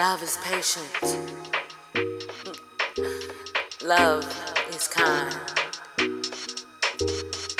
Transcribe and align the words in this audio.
Love 0.00 0.22
is 0.22 0.38
patient. 0.42 0.88
Love 3.84 4.24
is 4.70 4.88
kind. 4.88 5.36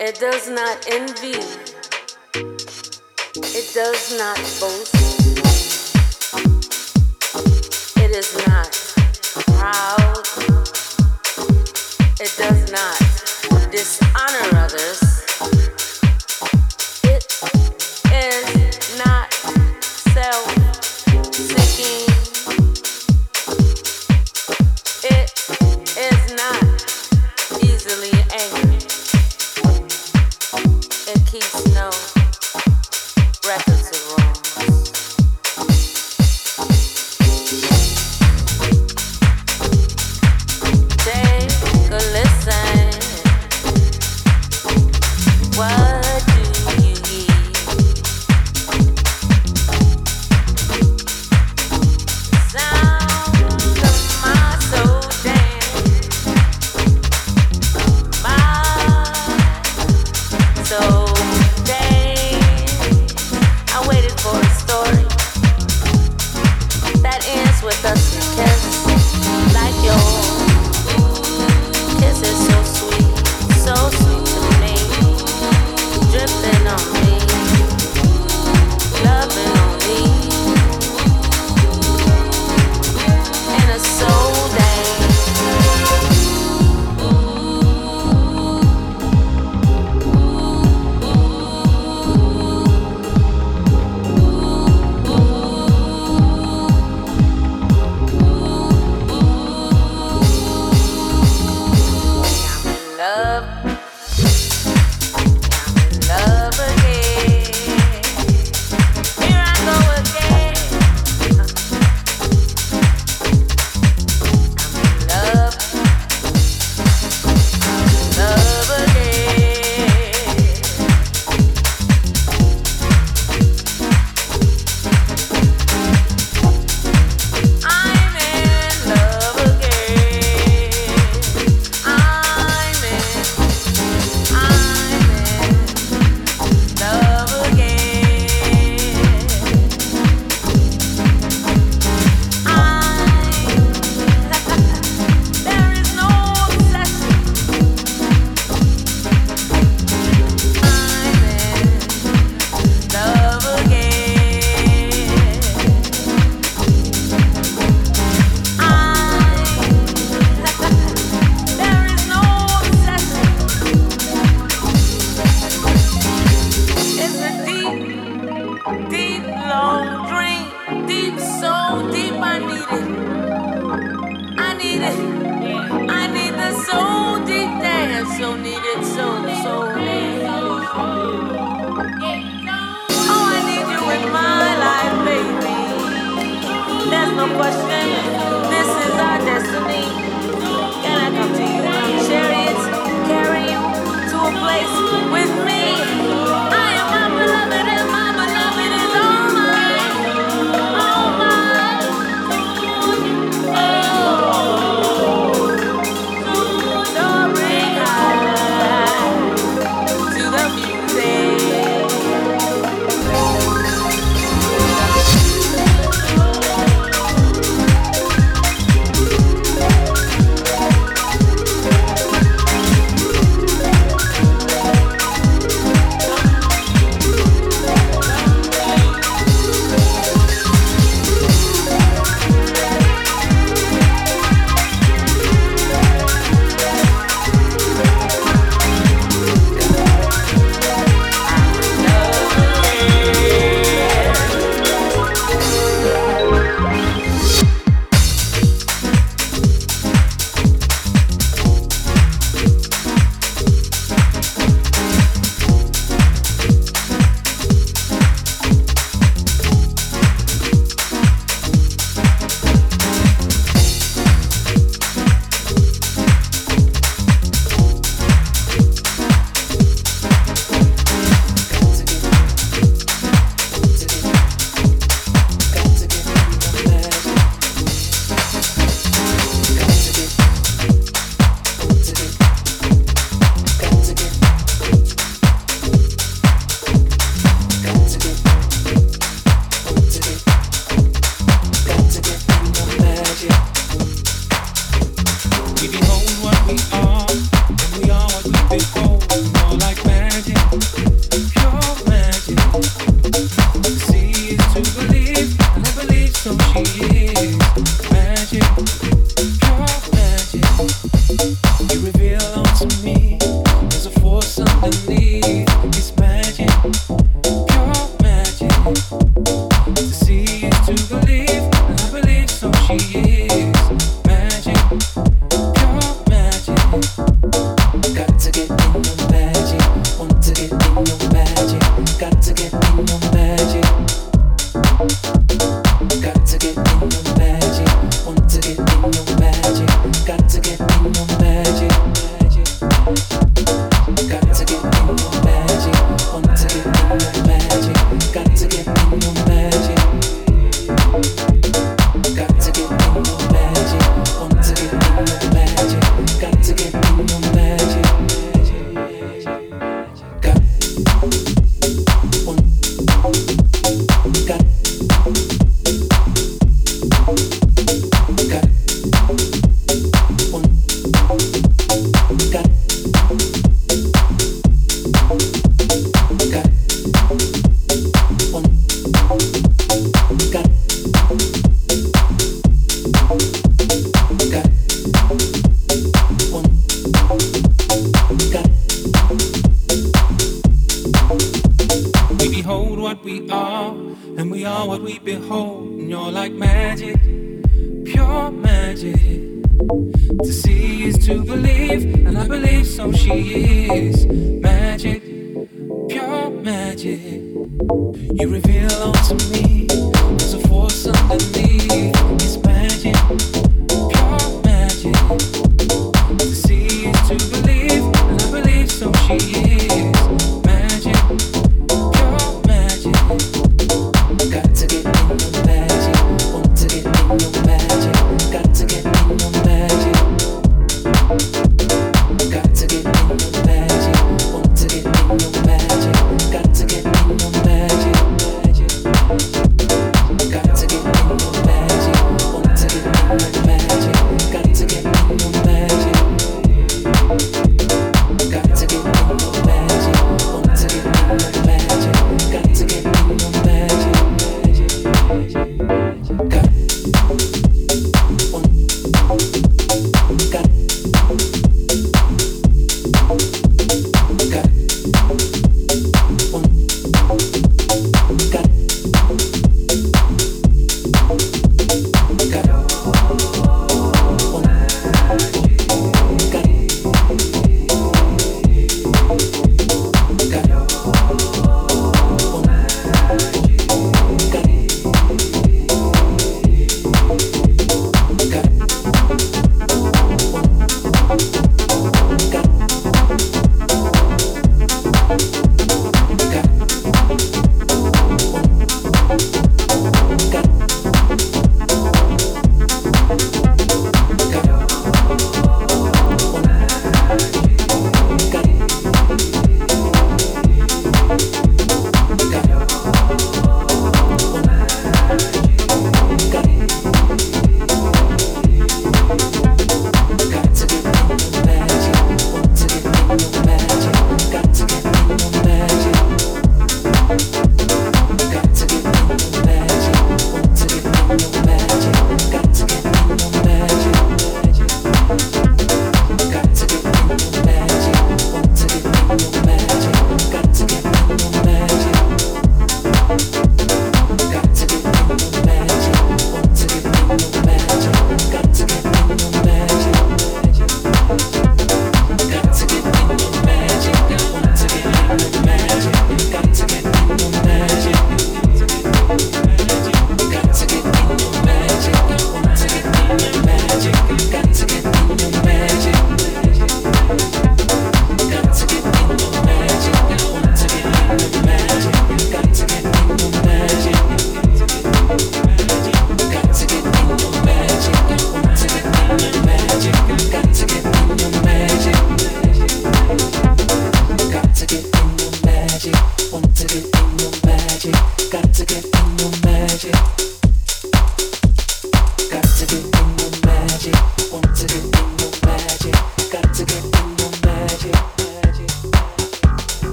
It 0.00 0.18
does 0.18 0.48
not 0.48 0.82
envy. 0.90 1.36
It 3.36 3.74
does 3.74 4.16
not 4.16 4.38
boast. 4.58 4.94
It 7.98 8.12
is 8.16 8.34
not 8.46 8.72
proud. 9.58 10.26
It 12.18 12.32
does 12.38 12.72
not 12.72 13.70
dishonor 13.70 14.56
others. 14.56 15.21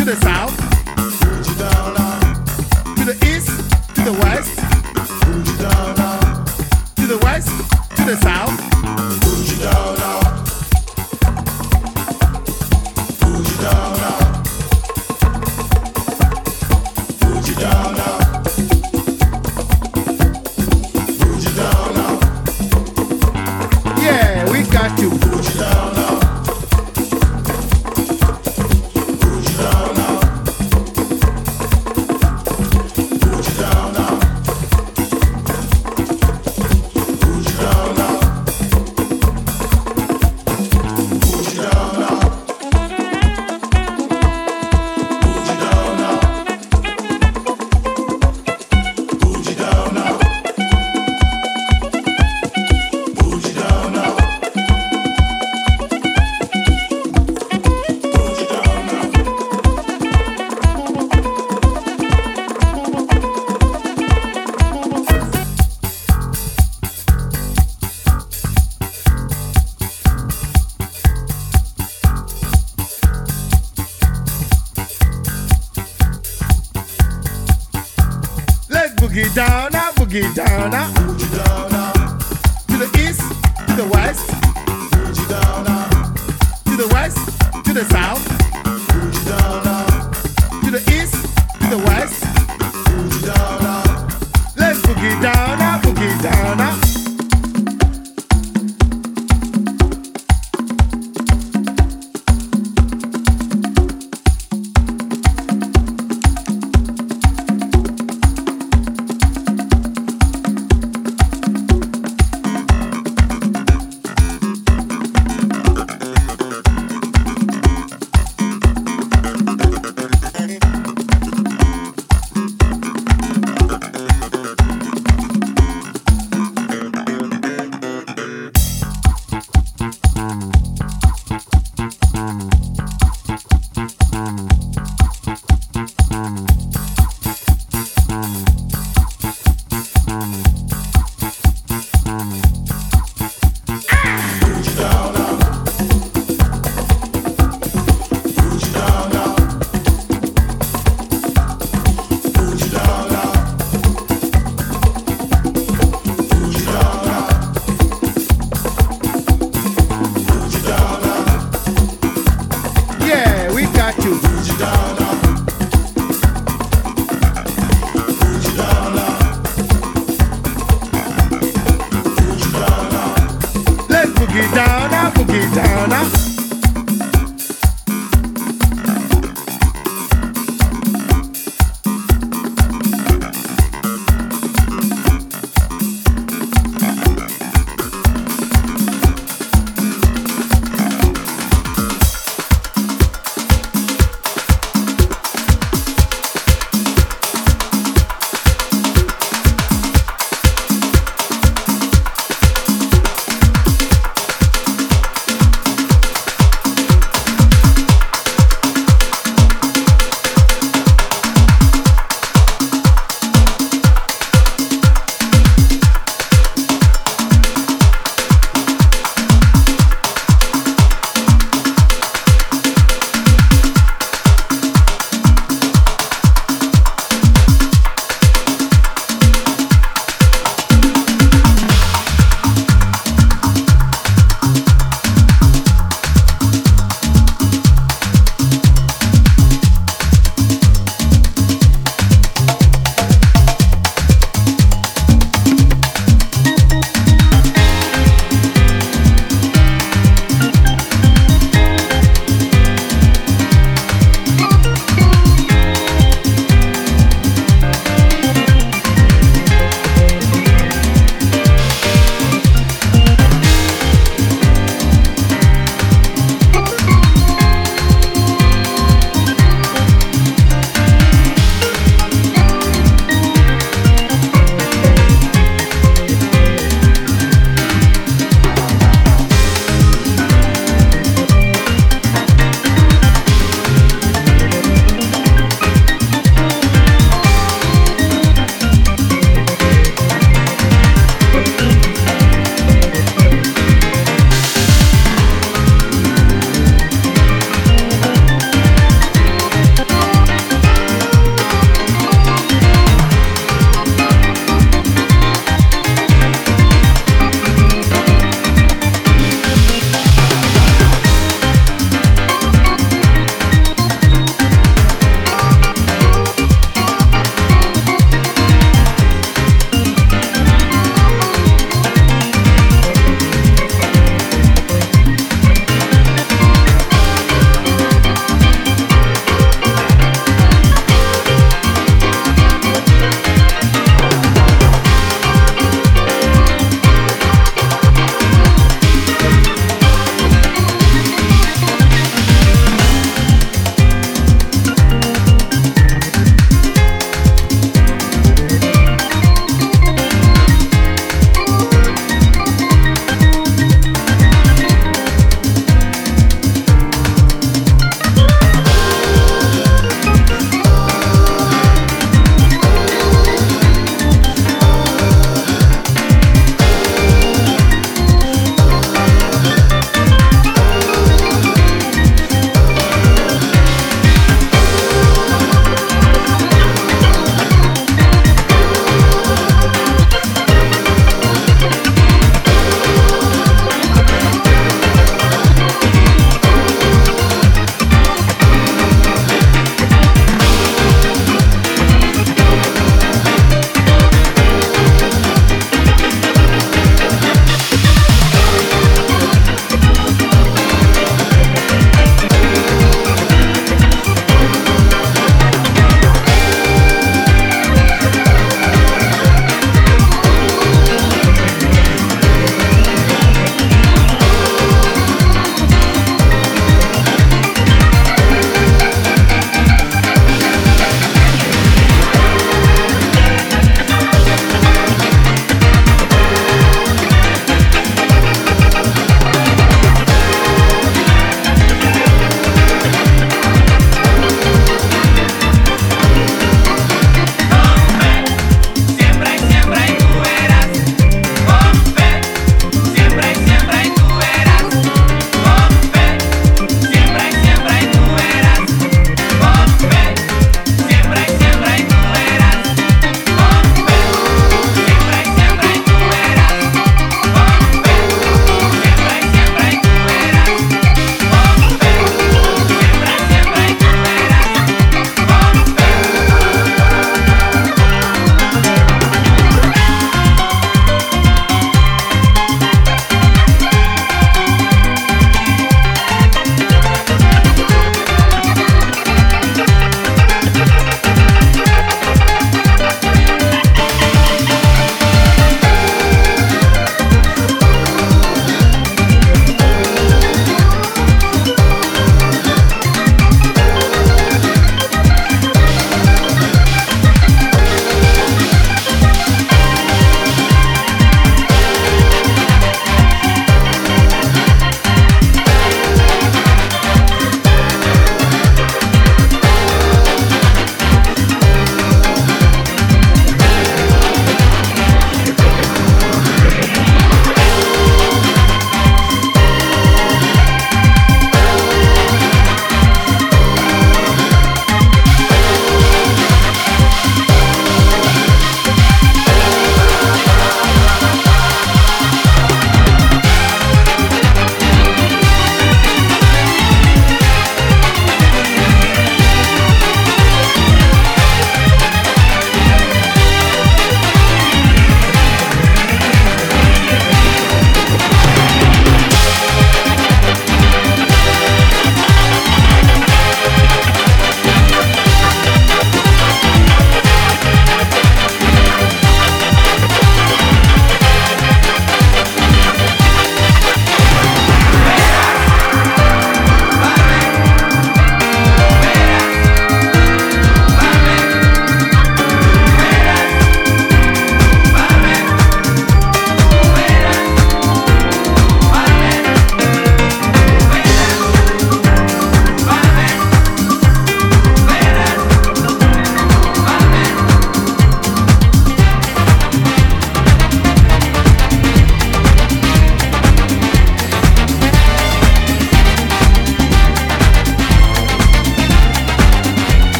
to 0.00 0.06
the 0.06 0.16
south, 0.22 0.56
to 2.96 3.04
the 3.04 3.16
east, 3.26 3.48
to 3.94 4.00
the 4.00 4.12
west, 4.12 4.58
to 6.96 7.06
the 7.06 7.18
west, 7.18 7.48
to 7.96 8.04
the 8.06 8.16
south. 8.16 8.69